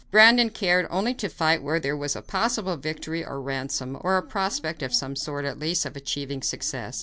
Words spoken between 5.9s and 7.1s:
achieving success.